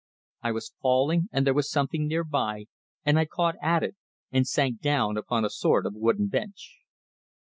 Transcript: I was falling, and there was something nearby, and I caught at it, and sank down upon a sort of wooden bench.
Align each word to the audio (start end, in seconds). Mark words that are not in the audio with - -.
I 0.41 0.51
was 0.51 0.73
falling, 0.81 1.29
and 1.31 1.45
there 1.45 1.53
was 1.53 1.69
something 1.69 2.07
nearby, 2.07 2.65
and 3.05 3.19
I 3.19 3.25
caught 3.25 3.53
at 3.61 3.83
it, 3.83 3.95
and 4.31 4.47
sank 4.47 4.81
down 4.81 5.15
upon 5.15 5.45
a 5.45 5.49
sort 5.51 5.85
of 5.85 5.93
wooden 5.93 6.25
bench. 6.27 6.79